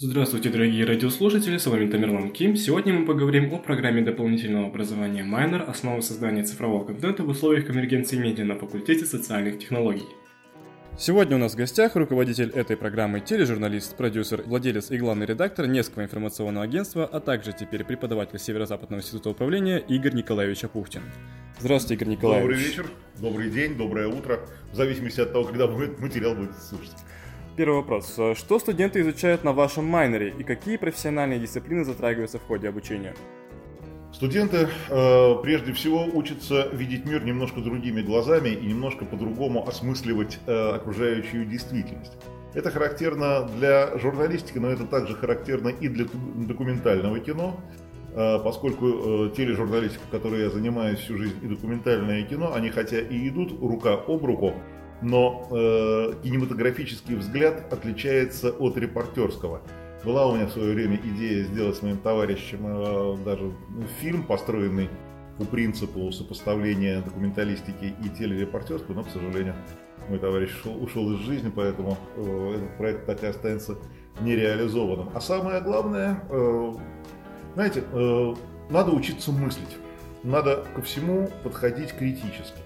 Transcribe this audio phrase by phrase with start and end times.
[0.00, 2.54] Здравствуйте, дорогие радиослушатели, с вами Тамерлан Ким.
[2.54, 8.16] Сегодня мы поговорим о программе дополнительного образования Майнер «Основы создания цифрового контента в условиях конвергенции
[8.16, 10.06] медиа» на факультете социальных технологий.
[10.96, 16.04] Сегодня у нас в гостях руководитель этой программы, тележурналист, продюсер, владелец и главный редактор Невского
[16.04, 21.02] информационного агентства, а также теперь преподаватель Северо-Западного института управления Игорь Николаевич Апухтин.
[21.58, 22.46] Здравствуйте, Игорь Николаевич.
[22.46, 22.86] Добрый вечер,
[23.20, 26.94] добрый день, доброе утро, в зависимости от того, когда вы материал будете слушать.
[27.58, 28.12] Первый вопрос.
[28.36, 33.16] Что студенты изучают на вашем майнере и какие профессиональные дисциплины затрагиваются в ходе обучения?
[34.12, 40.76] Студенты э, прежде всего учатся видеть мир немножко другими глазами и немножко по-другому осмысливать э,
[40.76, 42.12] окружающую действительность.
[42.54, 46.06] Это характерно для журналистики, но это также характерно и для
[46.36, 47.58] документального кино,
[48.14, 53.28] э, поскольку э, тележурналистика, которой я занимаюсь всю жизнь, и документальное кино, они хотя и
[53.28, 54.54] идут рука об руку,
[55.02, 59.62] но э, кинематографический взгляд отличается от репортерского.
[60.04, 64.22] Была у меня в свое время идея сделать с моим товарищем э, даже ну, фильм,
[64.24, 64.88] построенный
[65.38, 69.54] по принципу сопоставления документалистики и телерепортерства, но, к сожалению,
[70.08, 73.76] мой товарищ ушел, ушел из жизни, поэтому э, этот проект так и останется
[74.20, 75.10] нереализованным.
[75.14, 76.72] А самое главное, э,
[77.54, 78.34] знаете, э,
[78.70, 79.76] надо учиться мыслить.
[80.24, 82.60] Надо ко всему подходить критически.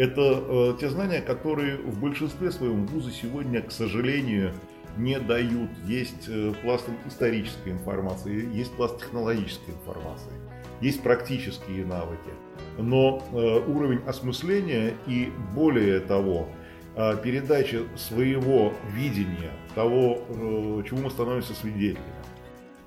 [0.00, 4.54] Это э, те знания, которые в большинстве своем вузы сегодня, к сожалению,
[4.96, 5.68] не дают.
[5.84, 10.32] Есть э, пласт исторической информации, есть пласт технологической информации,
[10.80, 12.30] есть практические навыки.
[12.78, 13.36] Но э,
[13.70, 16.48] уровень осмысления и более того,
[16.96, 22.24] э, передача своего видения, того, э, чему мы становимся свидетелями,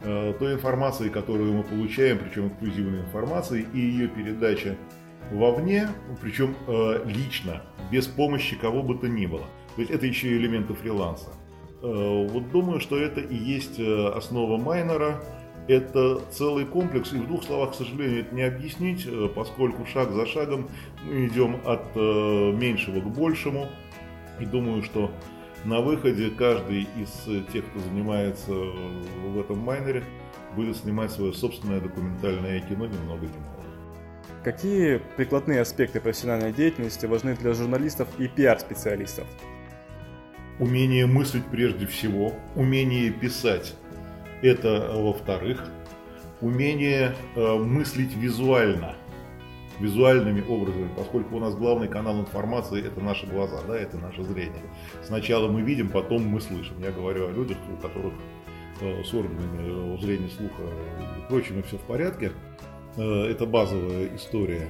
[0.02, 4.76] э, той информации, которую мы получаем, причем инклюзивной информации, и ее передача
[5.32, 5.90] вовне,
[6.22, 9.46] причем э, лично, без помощи кого бы то ни было.
[9.76, 11.30] То есть это еще и элементы фриланса.
[11.82, 15.22] Э, вот думаю, что это и есть э, основа майнера.
[15.68, 20.12] Это целый комплекс, и в двух словах, к сожалению, это не объяснить, э, поскольку шаг
[20.12, 20.70] за шагом
[21.06, 23.68] мы идем от э, меньшего к большему.
[24.40, 25.12] И думаю, что
[25.64, 27.12] на выходе каждый из
[27.54, 30.04] тех, кто занимается в этом майнере,
[30.56, 33.63] будет снимать свое собственное документальное кино немного немного.
[34.44, 39.26] Какие прикладные аспекты профессиональной деятельности важны для журналистов и пиар-специалистов?
[40.60, 43.74] Умение мыслить прежде всего, умение писать–
[44.42, 45.72] это во-вторых,
[46.42, 48.96] умение э, мыслить визуально,
[49.80, 54.64] визуальными образами, поскольку у нас главный канал информации– это наши глаза, да, это наше зрение.
[55.04, 56.76] Сначала мы видим, потом мы слышим.
[56.82, 58.14] Я говорю о людях, у которых
[58.82, 60.64] э, с органами зрения, слуха
[61.18, 64.70] и прочими все в порядке– Э, это базовая история.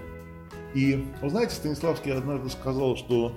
[0.73, 3.33] И, вы знаете, Станиславский однажды сказал, что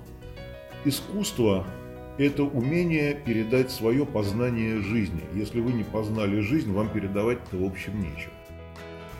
[0.84, 1.66] искусство–
[2.18, 5.22] это умение передать свое познание жизни.
[5.34, 8.32] Если вы не познали жизнь, вам передавать-то в общем нечего.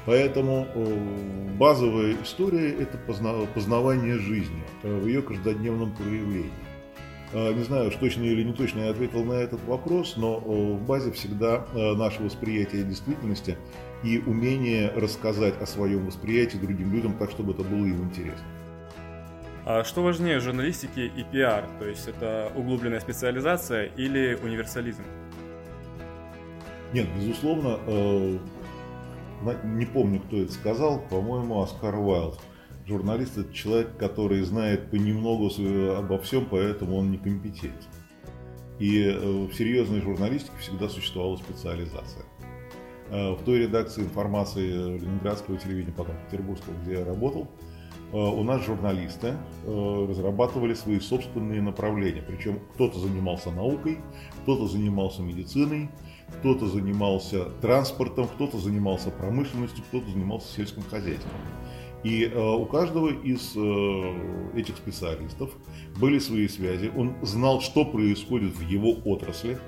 [0.07, 2.97] Поэтому э, базовая история– это
[3.55, 6.66] познавание жизни э, в ее каждодневном проявлении.
[7.33, 11.11] Не знаю, уж точно или не точно я ответил на этот вопрос, но в базе
[11.11, 13.59] всегда наше восприятие действительности
[14.05, 18.45] и умение рассказать о своем восприятии другим людям так, чтобы это было им интересно.
[19.65, 21.65] А что важнее журналистики и пиар?
[21.81, 25.03] То есть это углубленная специализация или универсализм?
[26.93, 28.39] Нет, безусловно, э,
[29.65, 32.39] не помню, кто это сказал, по-моему, Оскар Уайлд.
[32.87, 35.51] Журналист– это человек, который знает понемногу
[35.97, 37.73] обо всем, поэтому он некомпетентен.
[38.79, 42.23] И э, в серьезной журналистике всегда существовала специализация.
[43.11, 47.49] Э, в той редакции информации Ленинградского телевидения, потом Петербургского, где я работал,
[48.13, 52.23] э, у нас журналисты э, разрабатывали свои собственные направления.
[52.23, 53.99] Причем кто-то занимался наукой,
[54.43, 55.91] кто-то занимался медициной,
[56.39, 61.33] кто-то занимался транспортом, кто-то занимался промышленностью, кто-то занимался сельским хозяйством.
[62.07, 63.51] И у каждого из
[64.55, 65.51] этих специалистов
[65.99, 66.93] были свои связи.
[66.97, 69.59] Он знал, что происходит в его отрасли,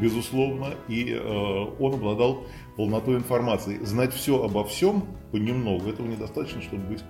[0.00, 2.44] безусловно, и э, он обладал
[2.76, 3.78] полнотой информации.
[3.82, 7.02] Знать все обо всем понемногу, этого недостаточно, чтобы быть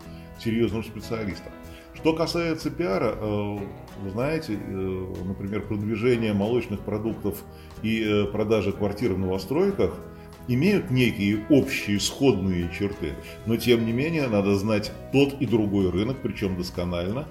[0.42, 1.52] серьезным специалистом.
[1.94, 3.58] Что касается пиара, э,
[4.02, 7.42] вы знаете, э, например, продвижение молочных продуктов
[7.82, 9.98] и э, продажи квартир в новостройках
[10.48, 13.12] имеют некие общие сходные черты,
[13.46, 17.26] но тем не менее надо знать тот и другой рынок, причем досконально,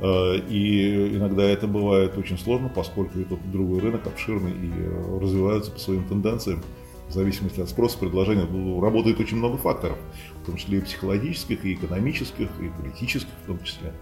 [0.00, 5.70] Э, и иногда это бывает очень сложно, поскольку этот другой рынок обширный и э, развивается
[5.72, 6.62] по своим тенденциям.
[7.08, 8.46] В зависимости от спроса, предложения
[8.82, 9.96] работает очень много факторов,
[10.42, 13.94] в том числе и психологических, и экономических, и политических в том числе.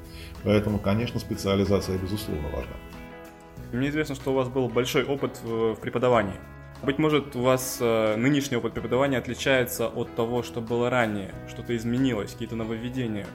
[0.43, 2.73] Поэтому, конечно, специализация безусловно важна.
[3.73, 6.35] Мне известно, что у вас был большой опыт в преподавании.
[6.83, 11.35] Быть может, у вас э, нынешний опыт преподавания отличается от того, что было ранее?
[11.49, 13.27] Что-то изменилось, какие-то нововведения?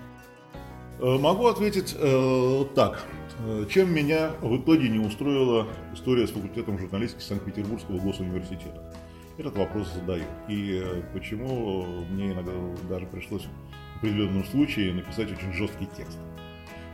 [1.01, 3.03] Э, могу ответить э, так.
[3.39, 8.93] Э, чем меня в итоге не устроила история с факультетом журналистики Санкт-Петербургского госуниверситета?
[9.39, 10.23] Этот вопрос задаю.
[10.47, 10.83] И
[11.13, 12.51] почему мне иногда
[12.87, 13.47] даже пришлось
[13.95, 16.19] в определенном случае написать очень жесткий текст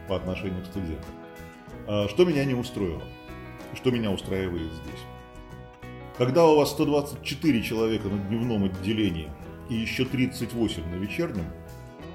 [0.08, 2.08] по отношению к студентам.
[2.08, 3.02] Что меня не устроило?
[3.74, 5.02] Что меня устраивает здесь?
[6.18, 9.30] Когда у вас 124 человека на дневном отделении
[9.70, 11.46] и еще 38 на вечернем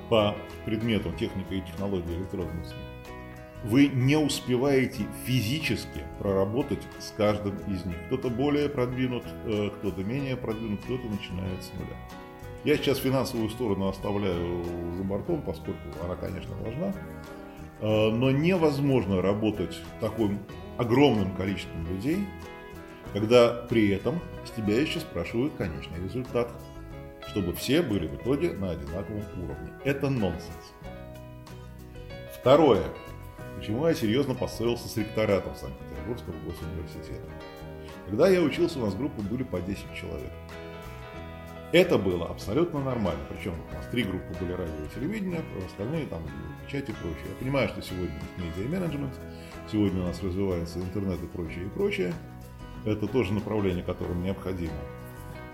[0.08, 0.34] по
[0.64, 2.78] предметам техника и технология электронных СМИ,
[3.62, 7.94] вы не успеваете физически проработать с каждым из них.
[8.08, 11.96] Кто-то более продвинут, э, кто-то менее продвинут, кто-то начинает с нуля.
[12.64, 14.64] Я сейчас финансовую сторону оставляю
[14.96, 16.92] за бортом, поскольку она, конечно, важна.
[17.80, 20.40] Э, но невозможно работать таким
[20.76, 22.26] огромным количеством людей,
[23.12, 26.50] когда при этом с тебя еще спрашивают конечный результат,
[27.28, 29.70] чтобы все были в итоге на одинаковом уровне.
[29.84, 30.72] Это нонсенс.
[32.34, 32.84] Второе.
[33.56, 37.28] Почему я серьезно поссорился с ректоратом Санкт-Петербургского госуниверситета?
[38.08, 40.32] Когда я учился, у нас группы были по 10 человек.
[41.72, 43.22] Это было абсолютно нормально.
[43.30, 46.22] Причем у нас три группы были радио и телевидение, остальные там
[46.66, 47.24] печать и прочее.
[47.30, 49.14] Я понимаю, что сегодня медиа-менеджмент,
[49.70, 52.12] сегодня у нас развивается интернет и прочее, и прочее
[52.84, 54.72] это тоже направление, которому необходимо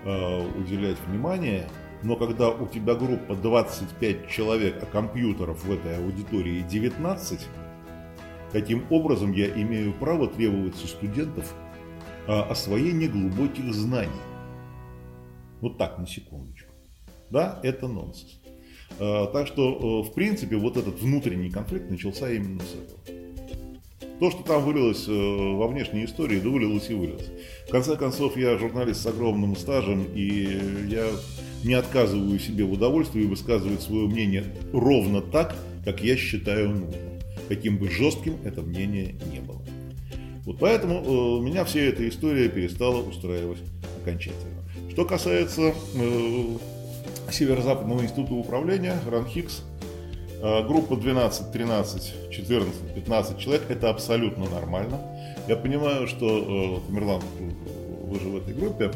[0.05, 1.67] э, уделять внимание.
[2.01, 7.47] Но когда у тебя группа 25 человек, а компьютеров в этой аудитории 19,
[8.51, 11.53] каким образом я имею право требовать со студентов
[12.27, 14.11] э, освоения глубоких знаний?
[15.61, 16.71] Вот так, на секундочку.
[17.29, 18.39] Да, это нонсенс.
[18.97, 23.18] Э, так что, э, в принципе, вот этот внутренний конфликт начался именно с этого.
[24.19, 27.27] То, что там вылилось э, во внешней истории, да вылилось и вылилось.
[27.67, 31.07] В конце концов, я журналист с огромным стажем, и я
[31.63, 34.43] не отказываю себе в удовольствии высказывать свое мнение
[34.73, 35.55] ровно так,
[35.85, 39.61] как я считаю нужным, каким бы жестким это мнение не было.
[40.45, 43.59] Вот поэтому э, меня вся эта история перестала устраивать
[44.01, 44.63] окончательно.
[44.91, 46.57] Что касается э,
[47.31, 49.68] Северо-Западного института управления, РАНХИКС, Э,
[50.41, 54.99] группа 12, 13, 14, 15 человек– это абсолютно нормально.
[55.47, 57.21] Я понимаю, что, э, Тамерлан,
[58.03, 58.91] вы же в этой группе,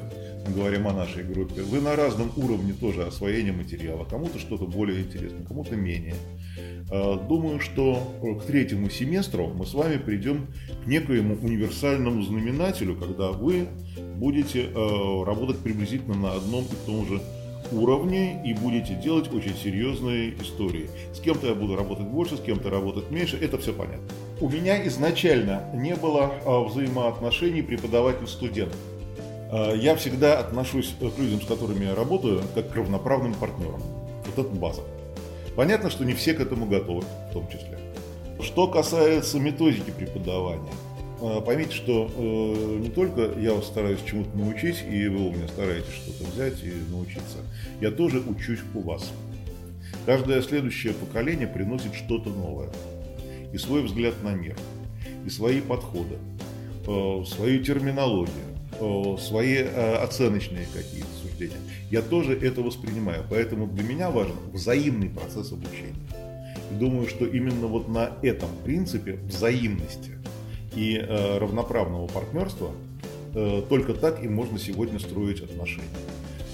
[0.48, 4.06] мы говорим о нашей группе, вы на разном уровне тоже освоения материала.
[4.06, 6.16] Кому-то что-то более интересно, кому-то менее.
[6.92, 8.00] Э, думаю, что
[8.40, 10.48] к третьему семестру мы с вами придем
[10.84, 13.68] к некоему универсальному знаменателю, когда вы
[14.16, 14.70] будете
[15.26, 17.22] работать приблизительно на одном и том же
[17.72, 20.90] уровне и будете делать очень серьезные истории.
[21.14, 24.04] С кем-то я буду работать больше, с кем-то работать меньше, это все понятно.
[24.42, 28.74] У меня изначально не было а, взаимоотношений преподаватель-студент.
[29.52, 33.82] А, я всегда отношусь к людям, с которыми я работаю, как к равноправным партнерам.
[34.26, 34.82] Вот это база.
[35.56, 37.78] Понятно, что не все к этому готовы, в том числе.
[38.42, 40.72] Что касается методики преподавания,
[41.46, 45.94] поймите, что э, не только я вас стараюсь чему-то научить, и вы у меня стараетесь
[45.94, 47.38] что-то взять и научиться,
[47.80, 49.10] я тоже учусь у вас.
[50.06, 52.70] Каждое следующее поколение приносит что-то новое.
[53.54, 54.58] И свой взгляд на мир,
[55.26, 56.18] и свои подходы,
[56.86, 58.36] э, свою терминологию,
[58.82, 61.56] э, свои оценочные какие-то суждения.
[61.90, 63.24] Я тоже это воспринимаю.
[63.30, 65.96] Поэтому для меня важен взаимный процесс обучения.
[66.70, 70.18] И думаю, что именно вот на этом принципе взаимности
[70.76, 72.72] и э, равноправного партнерства,
[73.34, 75.88] э, только так и можно сегодня строить отношения.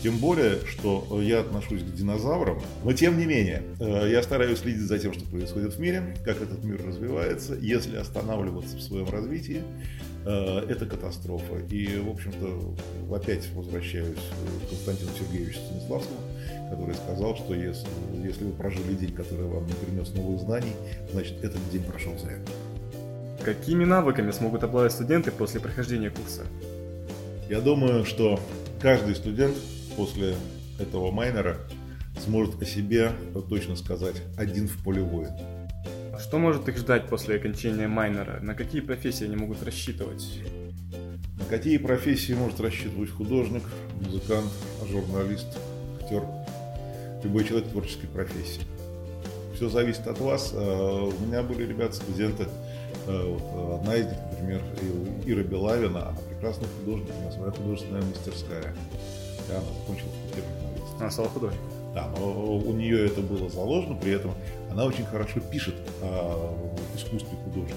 [0.01, 4.87] Тем более, что я отношусь к динозаврам, но тем не менее, э, я стараюсь следить
[4.87, 7.55] за тем, что происходит в мире, как этот мир развивается.
[7.59, 9.61] Если останавливаться в своем развитии,
[10.25, 11.57] э, это катастрофа.
[11.69, 14.19] И, в общем-то, опять возвращаюсь
[14.65, 16.19] к Константину Сергеевичу Станиславскому,
[16.71, 17.87] который сказал, что если,
[18.23, 20.71] если вы прожили день, который вам не принес новых знаний,
[21.11, 22.39] значит, этот день прошел зря.
[23.43, 26.45] Какими навыками смогут обладать студенты после прохождения курса?
[27.49, 28.39] Я думаю, что
[28.81, 29.55] каждый студент
[29.95, 30.35] после
[30.77, 31.57] этого майнера
[32.19, 33.13] сможет о себе
[33.49, 35.31] точно сказать один в поле воин.
[36.13, 38.41] А что может их ждать после окончания майнера?
[38.41, 40.27] На какие профессии они могут рассчитывать?
[41.39, 43.63] На какие профессии может рассчитывать художник,
[44.01, 44.51] музыкант,
[44.91, 45.57] журналист,
[46.01, 46.23] актер,
[47.23, 48.63] любой человек творческой профессии?
[49.55, 50.51] Все зависит от вас.
[50.53, 52.68] А, у меня были ребята, студенты, Э,
[53.07, 54.61] вот, э, одна из них, например,
[55.25, 58.75] Ира Белавина, она прекрасный художник, у нее своя художественная мастерская.
[59.47, 60.45] И она закончила факультет.
[60.99, 61.65] Она стала художником.
[61.93, 64.33] Да, но у нее это было заложено, при этом
[64.71, 66.55] она очень хорошо пишет о
[66.95, 67.75] искусстве художника.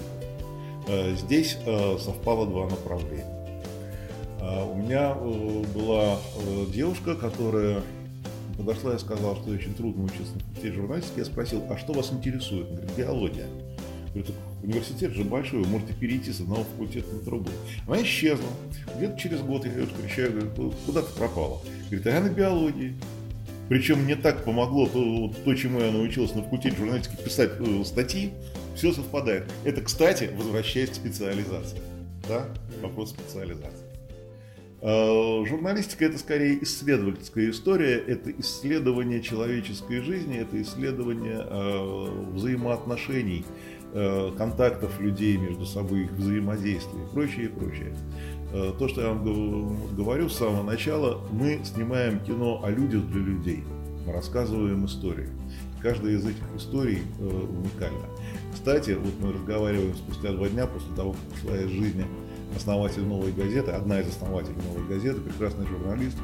[0.87, 1.57] Э, здесь
[1.99, 3.43] совпало два направления.
[4.43, 7.81] У меня э, была э, девушка, которая
[8.57, 11.19] подошла и сказала, что очень трудно учиться на факультете журналистики.
[11.19, 12.67] Я спросил, а что вас интересует?
[12.67, 13.47] Она говорит, биология.
[14.13, 17.53] Говорю, университет же большой, вы можете перейти с одного факультета на другой.
[17.87, 18.45] Она исчезла.
[18.97, 21.61] Где-то через год я ее встречаю, говорю, куда ты пропала?
[21.89, 22.95] Говорит, а я на биологии.
[23.69, 28.31] Причем мне так помогло то, то, чему я научился на факультете журналистики, писать э, статьи,
[28.75, 29.45] все совпадает.
[29.63, 31.79] Это, кстати, возвращаясь к специализации.
[32.27, 32.47] Да?
[32.81, 33.93] Вопрос специализации.
[34.81, 43.45] Э, журналистика это скорее исследовательская история, это исследование человеческой жизни, это исследование э, взаимоотношений,
[44.37, 47.95] контактов людей между собой, их взаимодействия и прочее, и прочее.
[48.77, 53.63] То, что я вам говорю с самого начала, мы снимаем кино о людях для людей,
[54.05, 55.29] мы рассказываем истории.
[55.81, 58.05] Каждая из этих историй уникальна.
[58.53, 62.05] Кстати, вот мы разговариваем спустя два дня после того, как ушла из жизни
[62.55, 66.17] основатель «Новой газеты», одна из основателей «Новой газеты», прекрасный журналист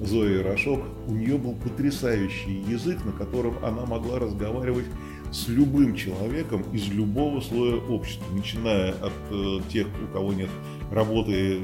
[0.00, 0.80] Зоя Ярошок.
[1.06, 4.86] У нее был потрясающий язык, на котором она могла разговаривать
[5.34, 10.48] с любым человеком из любого слоя общества, начиная от э, тех, у кого нет
[10.92, 11.58] работы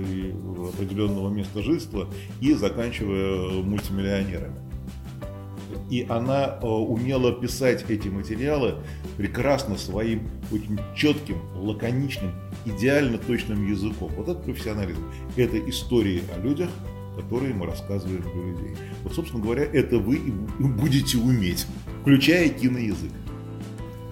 [0.75, 2.09] определенного места жительства,
[2.41, 4.57] и заканчивая мультимиллионерами.
[5.89, 8.75] И она э, умела писать эти материалы
[9.17, 12.33] прекрасно своим очень четким, лаконичным,
[12.65, 14.11] идеально точным языком.
[14.17, 15.05] Вот это профессионализм.
[15.37, 16.71] Это истории о людях,
[17.17, 18.77] которые мы рассказываем для людей.
[19.05, 21.67] Вот, собственно говоря, это вы и будете уметь,
[22.03, 23.13] включая киноязык.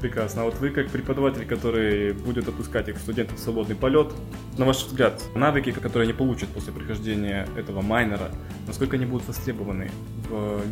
[0.00, 0.42] Прекрасно.
[0.42, 4.12] А вот вы, как преподаватель, который будет отпускать их студентов в свободный полет,
[4.56, 8.30] на ваш взгляд, навыки, которые они получат после прохождения этого майнера,
[8.66, 9.90] насколько они будут востребованы
[10.28, 10.62] в,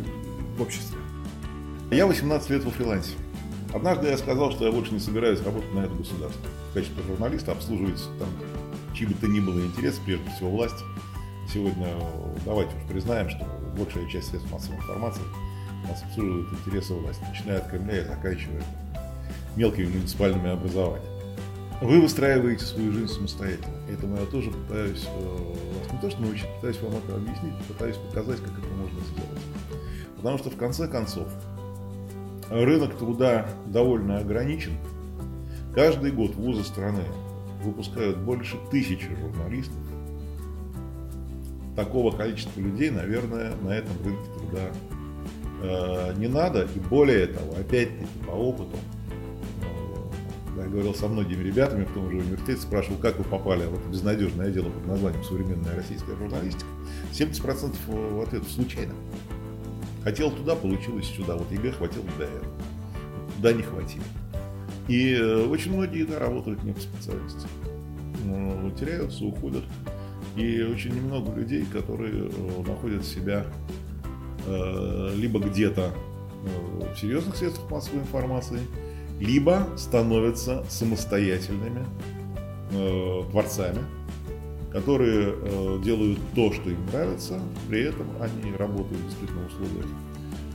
[0.57, 0.97] в обществе?
[1.91, 3.11] Я 18 лет во фрилансе.
[3.73, 6.47] Однажды я сказал, что я больше не собираюсь работать на это государство.
[6.71, 8.29] В качестве журналиста обслуживать там
[8.93, 10.83] чьи бы то ни было интерес, прежде всего власть.
[11.53, 11.87] Сегодня
[12.45, 13.45] давайте уж признаем, что
[13.77, 15.21] большая часть средств массовой информации
[15.87, 18.63] нас обслуживает интересы власти, начиная от Кремля и заканчивая
[19.57, 21.17] мелкими муниципальными образованиями.
[21.81, 23.73] Вы выстраиваете свою жизнь самостоятельно.
[23.91, 27.97] Этому я тоже пытаюсь э, вас не то что научить, пытаюсь вам это объяснить, пытаюсь
[27.97, 29.41] показать, как это можно сделать.
[30.15, 31.27] Потому что в конце концов
[32.49, 34.73] рынок труда довольно ограничен.
[35.75, 37.03] Каждый год вузы страны
[37.63, 39.77] выпускают больше тысячи журналистов.
[41.75, 44.71] Такого количества людей, наверное, на этом рынке труда
[45.61, 46.67] э, не надо.
[46.75, 48.77] И более того, опять-таки по опыту,
[50.57, 53.75] э, я говорил со многими ребятами в том же университете, спрашивал, как вы попали в
[53.75, 56.67] это безнадежное дело под названием «Современная российская журналистика».
[57.11, 58.93] 70% в ответ случайно.
[60.03, 61.35] Хотел туда, получилось сюда.
[61.35, 62.53] Вот ЕГЭ хватило для этого.
[63.35, 64.03] Туда не хватило.
[64.87, 67.47] И э, очень многие да, работают не по специальности.
[68.23, 69.63] Но теряются, уходят.
[70.35, 73.45] И очень немного людей, которые э, находят себя
[74.45, 75.93] э, либо где-то
[76.93, 78.59] в серьезных средствах массовой информации,
[79.19, 81.85] либо становятся самостоятельными
[83.31, 83.79] творцами,
[84.71, 89.85] которые э, делают то, что им нравится, при этом они работают действительно в условиях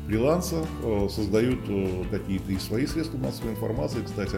[0.07, 4.03] фриланса, э, создают э, какие-то и свои средства массовой информации.
[4.05, 4.37] Кстати,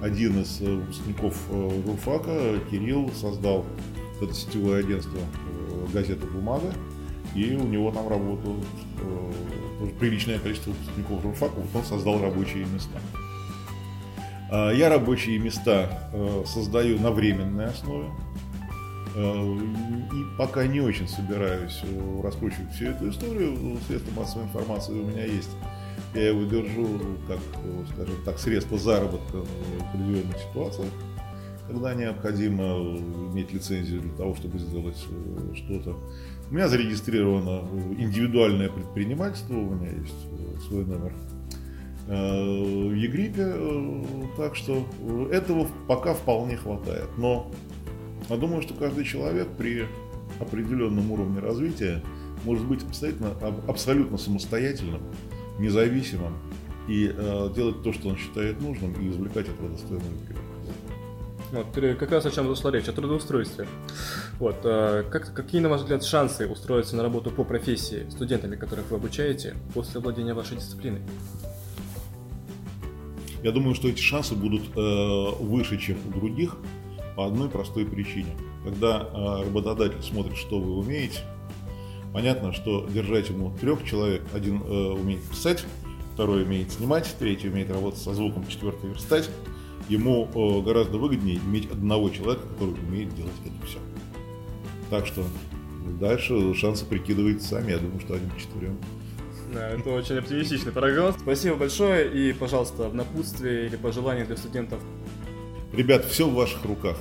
[0.00, 3.66] один из э, выпускников э, журфака, Кирилл, создал
[4.22, 6.72] это сетевое агентство э, газеты «Бумага»,
[7.34, 8.64] и у него там работают
[9.00, 13.00] э, приличное количество выпускников журфака, вот он создал рабочие места.
[14.50, 18.06] А я рабочие места э, создаю на временной основе,
[19.14, 19.58] Э,
[20.12, 25.04] и пока не очень собираюсь э, раскручивать всю эту историю, ну, средства массовой информации у
[25.04, 25.50] меня есть.
[26.14, 27.38] Я его держу, как,
[27.94, 30.88] скажем так, средство заработка в определенных ситуациях,
[31.68, 32.98] когда необходимо
[33.32, 34.96] иметь лицензию для того, чтобы сделать
[35.54, 35.96] что-то.
[36.50, 37.62] У меня зарегистрировано
[37.96, 41.12] индивидуальное предпринимательство, у меня есть свой номер
[42.08, 43.54] Егрипе,
[44.36, 44.84] так что
[45.30, 47.08] этого пока вполне хватает.
[47.16, 47.50] Но
[48.28, 49.86] я думаю, что каждый человек при
[50.40, 52.02] определенном уровне развития
[52.44, 53.34] может быть абсолютно,
[53.68, 55.02] абсолютно самостоятельным,
[55.58, 56.34] независимым
[56.88, 60.40] и э, делать то, что он считает нужным, и извлекать этого достойную выгоду.
[61.52, 61.66] Вот,
[61.98, 63.66] как раз о чем зашла речь, о трудоустройстве.
[64.38, 68.90] Вот, э, как, какие, на ваш взгляд, шансы устроиться на работу по профессии студентами, которых
[68.90, 71.02] вы обучаете, после владения вашей дисциплиной?
[73.42, 76.56] Я думаю, что эти шансы будут э, выше, чем у других,
[77.16, 78.36] по одной простой причине.
[78.64, 81.20] Когда э, работодатель смотрит, что вы умеете,
[82.12, 85.64] понятно, что держать ему трех человек, один э, умеет писать,
[86.14, 89.30] второй умеет снимать, третий умеет работать со звуком, четвертый верстать,
[89.88, 90.26] ему
[90.62, 93.78] гораздо выгоднее иметь одного человека, который умеет делать это все.
[94.90, 95.24] Так что
[95.98, 98.78] Дальше шансы прикидываете сами, я думаю, что один к четырем.
[99.52, 101.16] Да, это очень оптимистичный прогноз.
[101.18, 104.80] Спасибо большое и, пожалуйста, в напутствие или пожелания для студентов.
[105.72, 106.96] Ребят, все в ваших руках.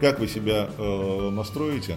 [0.00, 1.96] Как вы себя э, настроите,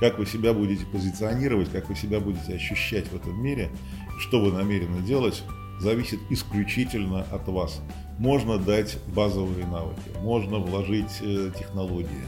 [0.00, 3.70] как вы себя будете позиционировать, как вы себя будете ощущать в этом мире,
[4.18, 5.42] что вы намерены делать,
[5.80, 7.80] зависит исключительно от вас.
[8.18, 12.24] Можно дать базовые навыки, можно вложить э, технологии,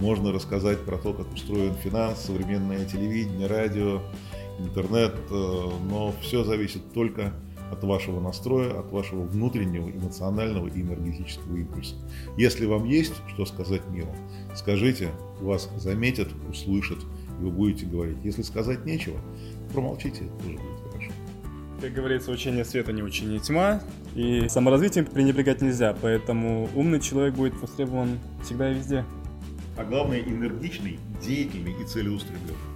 [0.00, 4.02] можно рассказать про то, как устроен финанс, современное телевидение, радио,
[4.58, 7.32] интернет, э, но все зависит только
[7.70, 11.96] от вашего настроя, от вашего внутреннего эмоционального и энергетического импульса.
[12.36, 14.14] Если вам есть что сказать миру,
[14.54, 15.10] скажите,
[15.40, 16.98] вас заметят, услышат,
[17.40, 18.18] и вы будете говорить.
[18.24, 19.18] Если сказать нечего,
[19.72, 21.12] промолчите, это тоже будет хорошо.
[21.80, 23.80] Как говорится, учение света не учение тьма,
[24.14, 29.04] и саморазвитием пренебрегать нельзя, поэтому умный человек будет востребован всегда и везде.
[29.76, 32.58] А главное, энергичный, деятельный и целеустремленный.